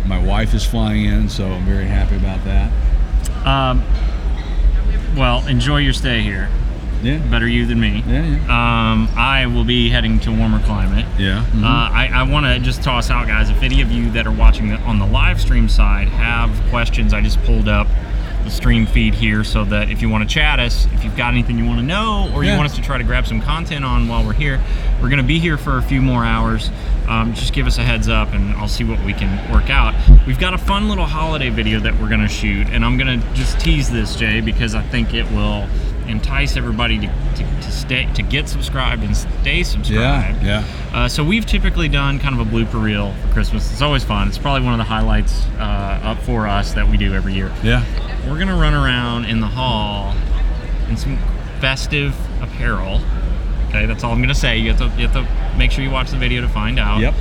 [0.07, 2.73] My wife is flying in, so I'm very happy about that.
[3.47, 3.83] Um,
[5.17, 6.49] well, enjoy your stay here.
[7.03, 8.03] Yeah, Better you than me.
[8.09, 8.91] yeah, yeah.
[8.93, 11.05] Um, I will be heading to warmer climate.
[11.19, 11.45] Yeah.
[11.53, 11.63] mhm.
[11.63, 13.51] Uh, I, I want to just toss out, guys.
[13.51, 17.13] If any of you that are watching the, on the live stream side have questions,
[17.13, 17.87] I just pulled up
[18.47, 21.33] the stream feed here so that if you want to chat us, if you've got
[21.35, 22.57] anything you want to know, or you Yeah.
[22.57, 24.61] want us to try to grab some content on while we're here,
[25.03, 26.71] we're going to be here for a few more hours.
[27.09, 29.95] Um, just give us a heads up, and I'll see what we can work out.
[30.27, 33.21] We've got a fun little holiday video that we're going to shoot, and I'm going
[33.21, 35.69] to just tease this, Jay, because I think it will
[36.09, 40.43] entice everybody to, to, to stay to get subscribed and stay subscribed.
[40.43, 40.97] yeah, yeah.
[40.97, 43.71] Uh, so we've typically done kind of a blooper reel for Christmas.
[43.73, 44.29] It's always fun.
[44.29, 47.53] It's probably one of the highlights uh, up for us that we do every year.
[47.63, 47.85] Yeah.
[48.29, 50.15] We're gonna run around in the hall
[50.89, 51.19] in some
[51.61, 53.01] festive apparel.
[53.69, 54.59] Okay, that's all I'm gonna say.
[54.59, 57.01] You have to you have to make sure you watch the video to find out.
[57.01, 57.15] Yep.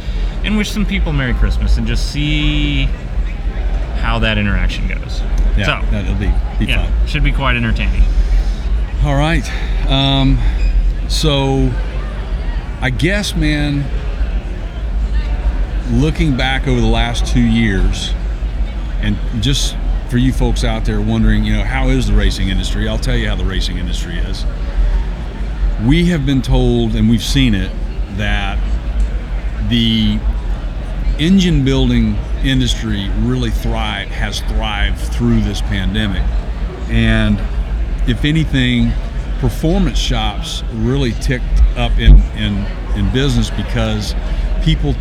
[0.44, 2.84] And wish some people Merry Christmas and just see
[4.02, 5.22] how that interaction goes.
[5.58, 5.82] Yeah.
[5.82, 6.32] So That'll be,
[6.64, 7.08] be yeah, fun.
[7.08, 8.04] should be quite entertaining.
[9.04, 9.46] All right.
[9.90, 10.40] Um,
[11.08, 11.72] so,
[12.82, 13.84] I guess, man,
[15.92, 18.14] looking back over the last two years,
[19.02, 19.76] and just
[20.10, 22.88] for you folks out there wondering, you know, how is the racing industry?
[22.88, 24.46] I'll tell you how the racing industry is.
[25.86, 27.72] We have been told, and we've seen it,
[28.18, 28.58] that
[29.70, 30.20] the
[31.20, 36.24] engine building industry really thrive has thrived through this pandemic,
[36.90, 37.40] and
[38.08, 38.92] if anything,
[39.40, 41.46] performance shops really ticked
[41.78, 42.66] up in in,
[42.96, 44.16] in business because
[44.64, 44.96] people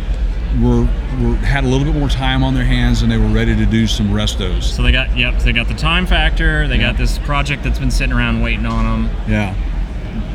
[0.61, 0.81] were,
[1.21, 3.65] were had a little bit more time on their hands and they were ready to
[3.65, 4.63] do some restos.
[4.63, 6.67] So they got yep, they got the time factor.
[6.67, 6.91] They Yeah.
[6.91, 9.15] got this project that's been sitting around waiting on them.
[9.27, 9.53] Yeah,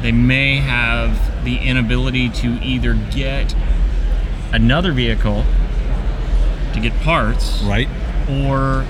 [0.03, 3.55] They may have the inability to either get
[4.53, 5.45] another vehicle
[6.75, 7.89] to get parts, right.
[8.29, 8.85] or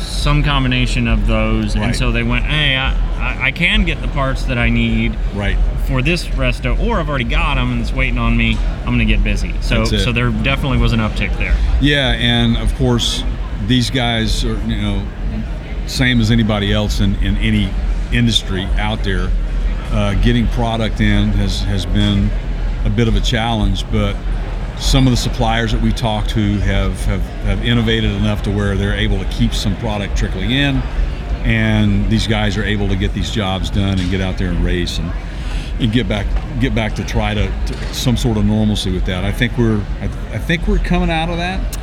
[0.00, 1.76] some combination of those.
[1.76, 1.86] Right.
[1.86, 5.56] And so they went, hey, I, I, can get the parts that I need Right.
[5.86, 8.56] for this resto, or I've already got them and it's waiting on me.
[8.80, 9.54] I'm gonna get busy.
[9.60, 11.56] So so there definitely was an uptick there.
[11.80, 13.22] Yeah, and of course,
[13.66, 15.06] these guys are you know
[15.86, 17.70] same as anybody else in, in any
[18.12, 19.30] industry out there.
[19.92, 22.30] Uh, getting product in has has been
[22.84, 24.16] a bit of a challenge, but
[24.80, 28.76] some of the suppliers that we talk to have, have, have innovated enough to where
[28.76, 30.76] they're able to keep some product trickling in,
[31.44, 34.64] and these guys are able to get these jobs done and get out there and
[34.64, 35.12] race and,
[35.80, 36.26] and get back
[36.60, 39.24] get back to try to, to some sort of normalcy with that.
[39.24, 41.76] I think we're I, I think we're coming out of that.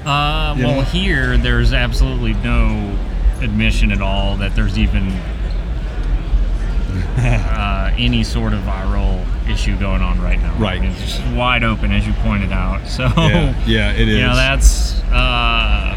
[0.00, 0.82] Uh, well, know?
[0.82, 2.98] here there's absolutely no
[3.40, 5.08] admission at all that there's even
[7.18, 10.54] uh, any sort of viral issue going on right now.
[10.56, 10.82] Right.
[10.84, 12.86] It's just wide open, as you pointed out.
[12.88, 14.16] So, Yeah, yeah, it is.
[14.16, 15.96] you know, that's uh,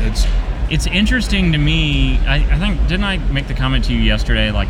[0.00, 0.26] it's
[0.70, 2.18] it's interesting to me.
[2.26, 4.50] I, I think didn't I make the comment to you yesterday?
[4.50, 4.68] Like,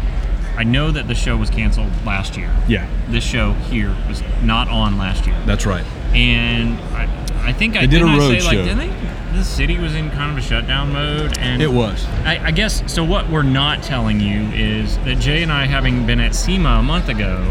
[0.57, 2.55] I know that the show was canceled last year.
[2.69, 5.85] yeah, This show here was not on last year, that's right.
[6.15, 7.09] and I,
[7.49, 8.65] I think I They did a didn't I road say like show.
[8.65, 9.08] didn't they?
[9.33, 12.05] The city was in kind of a shutdown mode, and It was.
[12.25, 13.05] I, I guess so.
[13.05, 16.83] What we're not telling you is that Jay and I, having been at SEMA a
[16.83, 17.43] month ago,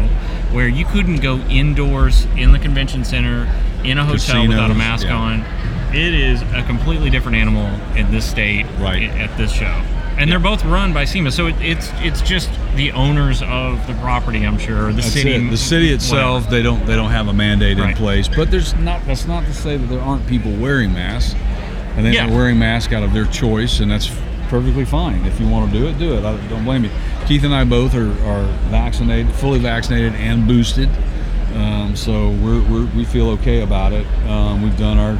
[0.52, 3.48] where you couldn't go indoors in the convention center
[3.84, 5.16] in a hotel without a mask yeah.
[5.16, 5.40] on,
[5.94, 9.04] it is a completely different animal in this state Right.
[9.10, 9.82] at this show.
[10.18, 13.94] And they're both run by SEMA, so it, it's it's just the owners of the
[13.94, 14.86] property, I'm sure.
[14.88, 15.48] The That's city, it.
[15.50, 16.56] The city itself, whatever.
[16.56, 17.90] they don't they don't have a mandate Right.
[17.90, 18.26] in place.
[18.26, 19.04] But there's not.
[19.06, 21.36] That's not to say that there aren't people wearing masks,
[21.96, 22.26] and they- Yeah.
[22.26, 24.10] they're wearing masks out of their choice, and that's
[24.48, 25.24] perfectly fine.
[25.26, 26.24] If you want to do it, do it.
[26.24, 26.90] I don't blame you.
[27.26, 30.88] Keith and I both are, are vaccinated, fully vaccinated and boosted,
[31.54, 34.06] um, so we're, we're we feel okay about it.
[34.28, 35.18] Um, we've done our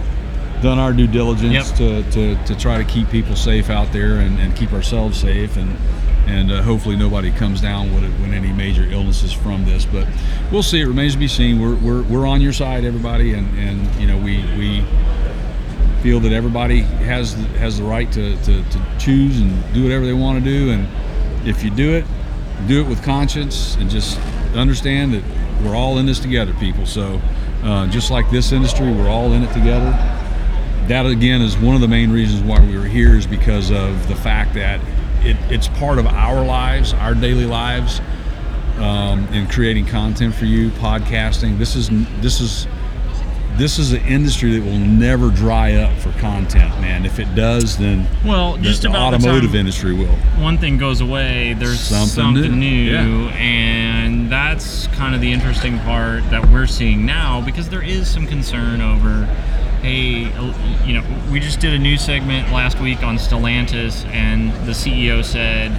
[0.62, 1.76] done our due diligence Yep.
[1.78, 5.57] to, to, to try to keep people safe out there and, and keep ourselves safe
[5.57, 5.76] and
[6.26, 10.04] and uh, hopefully nobody comes down with it with any major illnesses from this but
[10.50, 13.57] we'll see it remains to be seen we're, we're, we're on your side everybody and,
[13.57, 14.85] and you know we we
[16.02, 20.12] feel that everybody has has the right to, to, to choose and do whatever they
[20.12, 20.70] want to do.
[20.70, 20.88] And
[21.46, 22.04] if you do it
[22.66, 24.18] do it with conscience and just
[24.54, 25.22] understand that
[25.62, 26.87] we're all in this together people.
[26.87, 27.20] So
[27.62, 29.90] uh, just like this industry we're all in it together.
[30.88, 34.08] That again is one of the main reasons why we were here is because of
[34.08, 34.80] the fact that
[35.20, 38.00] it, it's part of our lives our daily lives
[38.78, 41.58] um, in creating content for you podcasting.
[41.58, 42.66] This is this is
[43.59, 47.77] this is an industry that will never dry up for content man if it does
[47.77, 50.07] then Well, the, just the about the automotive time- industry will
[50.40, 52.92] one thing goes away, there's Something something, new.
[53.03, 53.33] new, Yeah.
[53.37, 58.27] and that's kind of the interesting part that we're seeing now because there is some
[58.27, 59.25] concern over,
[59.83, 60.31] hey,
[60.87, 65.25] you know, we just did a new segment last week on Stellantis, and the CEO
[65.25, 65.73] said,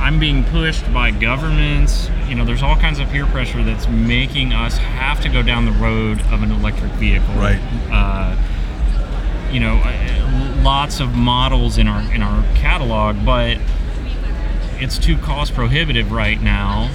[0.00, 2.08] I'm being pushed by governments.
[2.26, 5.66] You know, there's all kinds of peer pressure that's making us have to go down
[5.66, 7.34] the road of an electric vehicle.
[7.34, 7.60] Right.
[7.90, 8.36] Uh,
[9.52, 9.80] you know,
[10.62, 13.58] lots of models in our in our catalog, but
[14.78, 16.90] it's too cost prohibitive right now.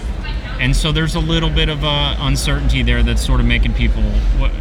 [0.60, 4.04] And so there's a little bit of uh, uncertainty there that's sort of making people,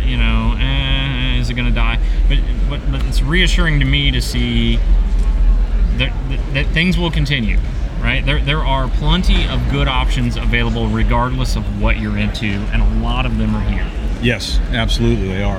[0.02, 2.00] you know, eh, is it going to die?
[2.28, 4.76] But, but but it's reassuring to me to see
[5.96, 7.58] that, that, that things will continue,
[8.04, 8.24] right?
[8.24, 13.04] There there are plenty of good options available regardless of what you're into, and a
[13.04, 13.90] lot of them are here.
[14.22, 15.58] yes absolutely they are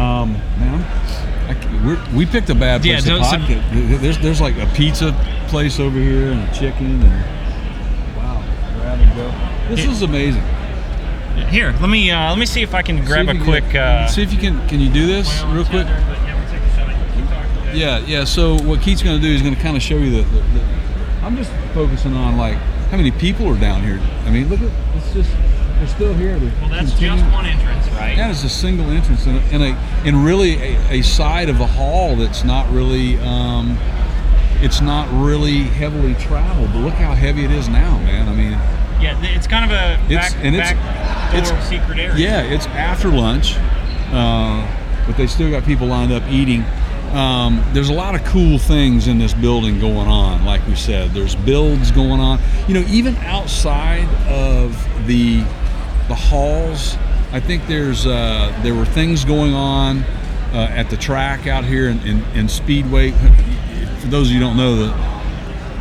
[0.00, 0.82] um, man
[1.48, 4.00] I c we're, we picked a bad Yeah, place to don't- so- podcast.
[4.00, 5.12] there's, there's like a pizza
[5.48, 8.42] place over here and a chicken and wow
[8.76, 9.26] grab and go
[9.74, 9.90] this Yeah.
[9.92, 10.42] is amazing
[11.50, 13.64] Here, let me uh, let me see if I can grab a quick.
[13.70, 15.86] can- uh, see if you can can you do this real quick
[17.74, 18.24] Yeah, yeah.
[18.24, 20.40] So what Keith's going to do is going to kind of show you the, the,
[20.40, 20.60] the.
[21.22, 22.56] I'm just focusing on like
[22.90, 24.00] how many people are down here.
[24.24, 25.30] I mean, look at it's just
[25.78, 26.38] they're still here.
[26.38, 28.16] They're Well, that's continuing- just one entrance, right?
[28.16, 31.66] Yeah, it's a single entrance in a, in a really a, a side of a
[31.66, 33.78] hall that's not really um,
[34.60, 36.72] it's not really heavily traveled.
[36.72, 38.28] But look how heavy it is now, man.
[38.28, 38.52] I mean,
[39.00, 42.16] Yeah, it's kind of a It's- back, and it's- back door it's- secret area.
[42.16, 43.54] yeah, it's after lunch,
[44.12, 44.66] uh,
[45.06, 46.64] but they still got people lined up eating.
[47.14, 50.44] Um, there's a lot of cool things in this building going on.
[50.44, 52.38] Like we said, there's builds going on.
[52.66, 54.72] You know, even outside of
[55.06, 55.38] the
[56.08, 56.96] the halls,
[57.32, 59.98] I think there's uh, there were things going on
[60.52, 63.10] uh, at the track out here in, in, in Speedway.
[64.00, 65.08] For those of you who don't know, the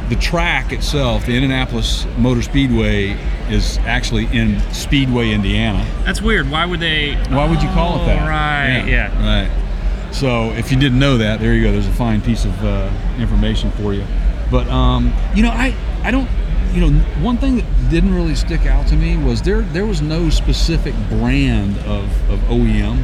[0.10, 3.18] the track itself, the Indianapolis Motor Speedway,
[3.50, 5.86] is actually in Speedway, Indiana.
[6.06, 6.50] That's weird.
[6.50, 7.16] Why would they?
[7.30, 8.22] Why would you call it that?
[8.22, 8.88] Oh, Right.
[8.90, 9.12] Yeah.
[9.22, 9.67] Right.
[10.12, 11.72] So if you didn't know that, there you go.
[11.72, 12.90] There's a fine piece of uh,
[13.20, 14.04] information for you.
[14.50, 16.28] But um, you know, I I don't.
[16.74, 20.02] You know, one thing that didn't really stick out to me was there there was
[20.02, 23.04] no specific brand of, of OEM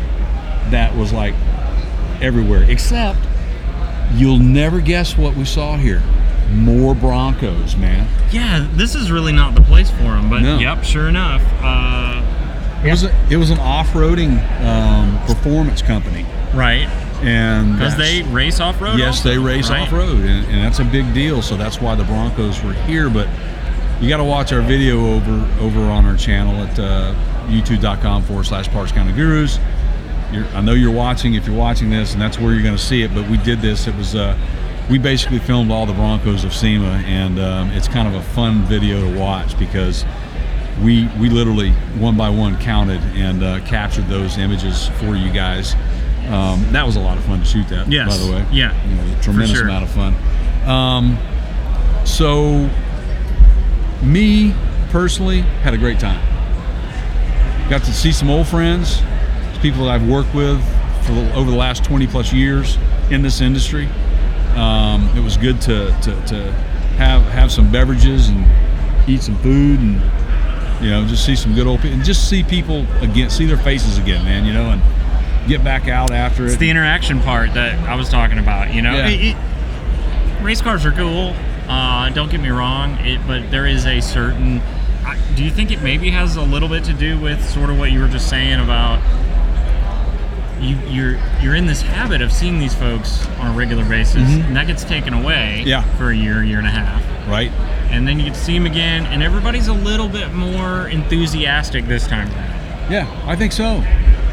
[0.70, 1.34] that was like
[2.22, 3.20] everywhere, except
[4.14, 6.02] you'll never guess what we saw here.
[6.52, 8.08] More Broncos, man.
[8.32, 8.68] Yeah.
[8.74, 10.30] This is really not the place for them.
[10.30, 10.60] But No.
[10.60, 11.42] yep, sure enough.
[11.62, 12.22] Uh,
[12.86, 16.88] It was a, it was an off-roading um, performance company, right.
[17.24, 18.98] and Because they race off road.
[18.98, 21.42] Yes, they race off road, and, and that's a big deal.
[21.42, 23.10] So that's why the Broncos were here.
[23.10, 23.28] But
[24.02, 27.16] you got to watch our video over over on our channel at uh,
[27.48, 29.60] youtube.com forward slash Parts County Gurus.
[30.32, 32.82] You're, I know you're watching if you're watching this, and that's where you're going to
[32.82, 33.14] see it.
[33.14, 33.88] But we did this.
[33.88, 34.38] It was uh,
[34.90, 38.64] we basically filmed all the Broncos of SEMA, and um, it's kind of a fun
[38.64, 40.04] video to watch because
[40.84, 45.76] we we literally one by one counted and uh, captured those images for you guys.
[46.28, 47.92] Um, that was a lot of fun to shoot that.
[47.92, 48.08] Yes.
[48.08, 48.46] by the way.
[48.52, 48.74] Yeah.
[48.88, 49.66] You know, tremendous sure.
[49.66, 50.16] amount of fun.
[50.68, 51.18] Um,
[52.06, 52.70] so,
[54.02, 54.54] me
[54.90, 56.22] personally had a great time.
[57.70, 59.02] Got to see some old friends,
[59.62, 60.62] people that I've worked with
[61.06, 62.78] for the, over the last 20 plus years
[63.10, 63.88] in this industry.
[64.56, 66.52] Um, it was good to, to, to
[66.98, 68.46] have have some beverages and
[69.10, 69.96] eat some food and
[70.84, 73.58] you know just see some good old people and just see people again, see their
[73.58, 74.46] faces again, man.
[74.46, 74.82] You know, and
[75.48, 76.48] get back out after it.
[76.48, 78.74] It's the interaction part that I was talking about.
[78.74, 79.08] You know, Yeah.
[79.08, 79.38] It- it-
[80.42, 81.36] race cars are cool.
[81.70, 84.62] Uh, don't get me wrong, it, but there is a certain.
[85.06, 87.78] I, do you think it maybe has a little bit to do with sort of
[87.80, 89.00] what you were just saying about
[90.62, 94.48] you, you're you're in this habit of seeing these folks on a regular basis, Mhm.
[94.48, 95.82] and that gets taken away Yeah.
[95.98, 97.52] for a year, year and a half, right?
[97.92, 101.88] and then you get to see them again, and everybody's a little bit more enthusiastic
[101.88, 102.28] this time.
[102.90, 103.84] Yeah, I think so.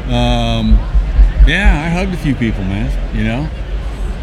[0.09, 0.79] Um,
[1.47, 2.89] yeah, I hugged a few people, man.
[3.15, 3.43] You know,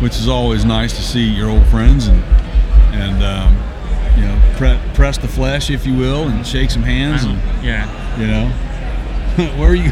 [0.01, 2.23] which is always nice to see your old friends and
[2.95, 3.57] and um,
[4.19, 7.25] you know pre- press the flesh, if you will, and shake some hands.
[7.25, 7.87] And Yeah.
[8.19, 8.49] you know,
[9.59, 9.91] where are you?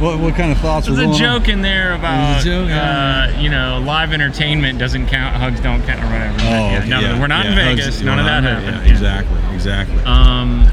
[0.00, 1.18] What what kind of thoughts There's a going on?
[1.20, 6.00] joke in there about, joke, uh, you know, live entertainment doesn't count, hugs don't count,
[6.02, 6.36] or whatever.
[6.40, 7.84] Oh, yeah, okay, no, yeah, we're not in Vegas.
[7.86, 8.76] hugs- None of that happened.
[8.76, 8.90] yeah, Yeah.
[8.90, 10.02] Exactly, exactly.
[10.04, 10.66] Um,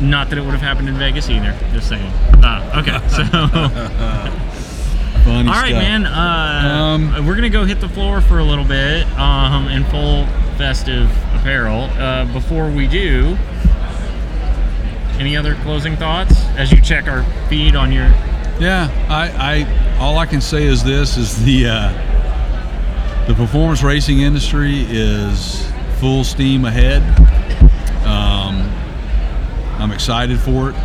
[0.00, 1.56] not that it would have happened in Vegas either.
[1.72, 2.12] Just saying.
[2.44, 3.22] Uh, okay, so
[5.24, 5.82] Funny all right, stuff.
[5.82, 6.06] man.
[6.06, 6.70] Uh,
[7.16, 10.26] Um, we're gonna go hit the floor for a little bit um, in full
[10.58, 11.84] festive apparel.
[11.98, 13.36] Uh, before we do,
[15.18, 18.04] any other closing thoughts as you check our feed on your?
[18.60, 24.20] Yeah, I, I all I can say is this is the uh, the performance racing
[24.20, 25.66] industry is
[26.00, 27.02] full steam ahead.
[28.04, 28.60] Um,
[29.80, 30.76] I'm excited for it.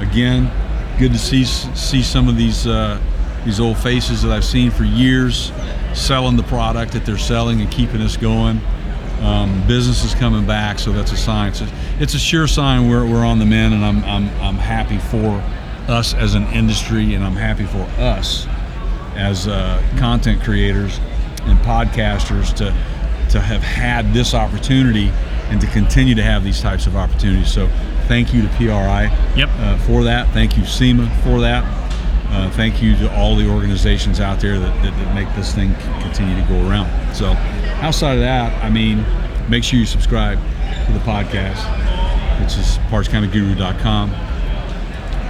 [0.00, 0.50] Again,
[0.98, 3.00] good to see see some of these uh,
[3.46, 5.52] these old faces that I've seen for years
[5.94, 8.60] selling the product that they're selling and keeping us going.
[9.22, 11.48] Um, business is coming back, so that's a sign.
[11.48, 11.68] It's a,
[12.00, 15.42] it's a sure sign we're, we're on the mend, and I'm, I'm, I'm happy for
[15.90, 18.46] us as an industry, and I'm happy for us
[19.14, 20.98] as uh, content creators
[21.44, 22.76] and podcasters to
[23.30, 25.08] to have had this opportunity
[25.48, 27.52] and to continue to have these types of opportunities.
[27.52, 27.66] So,
[28.06, 29.48] thank you to PRI Yep.
[29.58, 30.28] uh, for that.
[30.28, 31.64] Thank you, SEMA, for that.
[32.36, 35.74] Uh, thank you to all the organizations out there that, that, that make this thing
[36.02, 36.88] continue to go around.
[37.14, 37.32] So,
[37.80, 39.04] outside of that, I mean,
[39.48, 40.38] make sure you subscribe
[40.86, 41.62] to the podcast,
[42.42, 44.10] which is partscountyguru.com.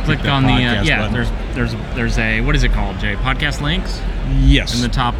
[0.05, 0.99] Click on the uh, yeah.
[1.09, 1.13] button.
[1.15, 3.15] There's there's there's a what is it called, Jay?
[3.17, 4.01] Podcast links
[4.41, 4.75] Yes.
[4.75, 5.15] in the top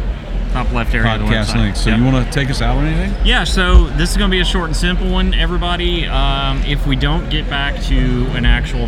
[0.53, 1.55] top left area of the podcast website.
[1.55, 1.81] links.
[1.81, 1.99] So, Yep.
[1.99, 3.25] you want to take us out or anything?
[3.25, 6.05] Yeah, so this is going to be a short and simple one, everybody.
[6.05, 7.97] Um, if we don't get back to
[8.31, 8.87] an actual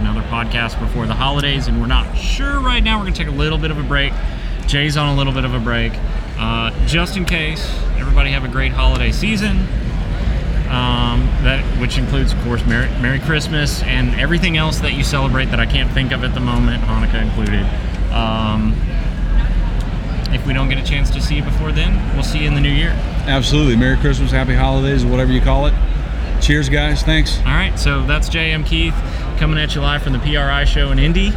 [0.00, 3.32] another podcast before the holidays, and we're not sure right now, we're going to take
[3.32, 4.12] a little bit of a break.
[4.66, 5.92] Jay's on a little bit of a break,
[6.38, 7.66] uh, just in case.
[7.96, 9.58] Everybody have a great holiday season.
[10.68, 15.46] Um, that which includes, of course, Merry, Merry Christmas and everything else that you celebrate
[15.46, 17.64] that I can't think of at the moment, Hanukkah included.
[18.12, 18.74] Um,
[20.34, 22.54] if we don't get a chance to see you before then, we'll see you in
[22.54, 22.90] the new year.
[23.26, 23.76] Absolutely.
[23.76, 25.74] Merry Christmas, Happy Holidays, whatever you call it.
[26.42, 27.02] Cheers, guys.
[27.02, 27.38] Thanks.
[27.38, 28.94] All right, so that's JM Keith
[29.38, 31.32] coming at you live from the PRI show in Indy.